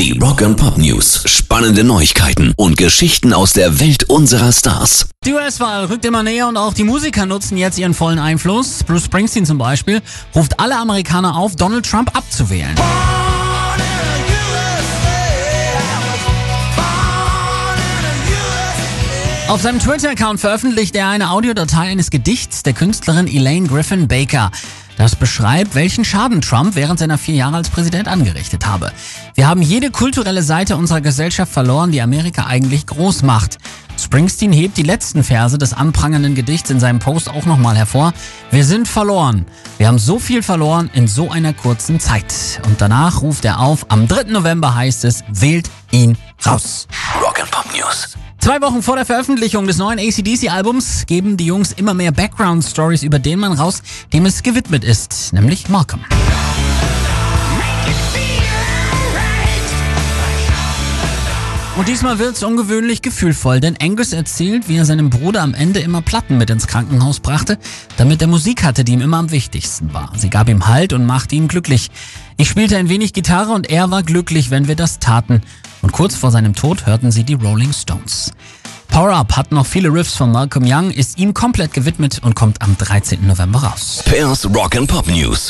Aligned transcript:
Die 0.00 0.18
Rock 0.18 0.40
and 0.40 0.56
Pop 0.56 0.78
News. 0.78 1.24
Spannende 1.26 1.84
Neuigkeiten 1.84 2.54
und 2.56 2.78
Geschichten 2.78 3.34
aus 3.34 3.52
der 3.52 3.80
Welt 3.80 4.04
unserer 4.04 4.50
Stars. 4.50 5.10
Die 5.26 5.34
US-Wahl 5.34 5.84
rückt 5.84 6.06
immer 6.06 6.22
näher 6.22 6.48
und 6.48 6.56
auch 6.56 6.72
die 6.72 6.84
Musiker 6.84 7.26
nutzen 7.26 7.58
jetzt 7.58 7.78
ihren 7.78 7.92
vollen 7.92 8.18
Einfluss. 8.18 8.82
Bruce 8.82 9.04
Springsteen 9.04 9.44
zum 9.44 9.58
Beispiel 9.58 10.00
ruft 10.34 10.58
alle 10.58 10.78
Amerikaner 10.78 11.36
auf, 11.36 11.54
Donald 11.54 11.84
Trump 11.84 12.16
abzuwählen. 12.16 12.74
Auf 19.48 19.60
seinem 19.60 19.80
Twitter-Account 19.80 20.40
veröffentlicht 20.40 20.96
er 20.96 21.08
eine 21.08 21.28
Audiodatei 21.30 21.90
eines 21.90 22.08
Gedichts 22.08 22.62
der 22.62 22.72
Künstlerin 22.72 23.26
Elaine 23.26 23.68
Griffin 23.68 24.08
Baker. 24.08 24.50
Das 25.00 25.16
beschreibt, 25.16 25.74
welchen 25.74 26.04
Schaden 26.04 26.42
Trump 26.42 26.74
während 26.74 26.98
seiner 26.98 27.16
vier 27.16 27.34
Jahre 27.34 27.56
als 27.56 27.70
Präsident 27.70 28.06
angerichtet 28.06 28.66
habe. 28.66 28.92
Wir 29.34 29.48
haben 29.48 29.62
jede 29.62 29.90
kulturelle 29.90 30.42
Seite 30.42 30.76
unserer 30.76 31.00
Gesellschaft 31.00 31.50
verloren, 31.50 31.90
die 31.90 32.02
Amerika 32.02 32.44
eigentlich 32.44 32.84
groß 32.84 33.22
macht. 33.22 33.56
Springsteen 33.98 34.52
hebt 34.52 34.76
die 34.76 34.82
letzten 34.82 35.24
Verse 35.24 35.56
des 35.56 35.72
anprangernden 35.72 36.34
Gedichts 36.34 36.68
in 36.68 36.80
seinem 36.80 36.98
Post 36.98 37.30
auch 37.30 37.46
nochmal 37.46 37.78
hervor. 37.78 38.12
Wir 38.50 38.66
sind 38.66 38.88
verloren. 38.88 39.46
Wir 39.78 39.88
haben 39.88 39.98
so 39.98 40.18
viel 40.18 40.42
verloren 40.42 40.90
in 40.92 41.08
so 41.08 41.30
einer 41.30 41.54
kurzen 41.54 41.98
Zeit. 41.98 42.60
Und 42.66 42.82
danach 42.82 43.22
ruft 43.22 43.46
er 43.46 43.60
auf, 43.60 43.86
am 43.88 44.06
3. 44.06 44.24
November 44.24 44.74
heißt 44.74 45.06
es, 45.06 45.24
wählt 45.28 45.70
ihn 45.92 46.18
raus. 46.44 46.86
Rock 47.24 47.40
and 47.40 47.50
Pop 47.50 47.64
News. 47.74 48.18
Zwei 48.50 48.62
Wochen 48.62 48.82
vor 48.82 48.96
der 48.96 49.06
Veröffentlichung 49.06 49.68
des 49.68 49.78
neuen 49.78 50.00
ACDC-Albums 50.00 51.06
geben 51.06 51.36
die 51.36 51.46
Jungs 51.46 51.70
immer 51.70 51.94
mehr 51.94 52.10
Background-Stories 52.10 53.04
über 53.04 53.20
den 53.20 53.38
Mann 53.38 53.52
raus, 53.52 53.80
dem 54.12 54.26
es 54.26 54.42
gewidmet 54.42 54.82
ist, 54.82 55.32
nämlich 55.32 55.68
Malcolm. 55.68 56.04
Und 61.76 61.86
diesmal 61.86 62.18
wird's 62.18 62.42
ungewöhnlich 62.42 63.02
gefühlvoll, 63.02 63.60
denn 63.60 63.76
Angus 63.80 64.12
erzählt, 64.12 64.68
wie 64.68 64.76
er 64.76 64.84
seinem 64.84 65.10
Bruder 65.10 65.42
am 65.42 65.54
Ende 65.54 65.78
immer 65.78 66.02
Platten 66.02 66.36
mit 66.36 66.50
ins 66.50 66.66
Krankenhaus 66.66 67.20
brachte, 67.20 67.56
damit 67.98 68.20
er 68.20 68.26
Musik 68.26 68.64
hatte, 68.64 68.82
die 68.82 68.94
ihm 68.94 69.00
immer 69.00 69.18
am 69.18 69.30
wichtigsten 69.30 69.94
war. 69.94 70.12
Sie 70.16 70.28
gab 70.28 70.48
ihm 70.48 70.66
Halt 70.66 70.92
und 70.92 71.06
machte 71.06 71.36
ihn 71.36 71.46
glücklich. 71.46 71.88
Ich 72.36 72.48
spielte 72.48 72.76
ein 72.76 72.88
wenig 72.88 73.12
Gitarre 73.12 73.52
und 73.52 73.70
er 73.70 73.92
war 73.92 74.02
glücklich, 74.02 74.50
wenn 74.50 74.66
wir 74.66 74.74
das 74.74 74.98
taten. 74.98 75.40
Und 75.82 75.92
kurz 75.92 76.14
vor 76.14 76.30
seinem 76.30 76.54
Tod 76.54 76.86
hörten 76.86 77.10
sie 77.10 77.24
die 77.24 77.34
Rolling 77.34 77.72
Stones. 77.72 78.32
Power 79.00 79.14
Up 79.14 79.34
hat 79.34 79.50
noch 79.50 79.64
viele 79.64 79.88
Riffs 79.90 80.14
von 80.14 80.30
Malcolm 80.30 80.66
Young, 80.66 80.90
ist 80.90 81.18
ihm 81.18 81.32
komplett 81.32 81.72
gewidmet 81.72 82.18
und 82.22 82.34
kommt 82.34 82.60
am 82.60 82.76
13. 82.76 83.26
November 83.26 83.60
raus. 83.60 84.02
Pairs 84.04 84.46
Rock 84.54 84.76
and 84.76 84.90
Pop 84.90 85.06
News. 85.06 85.48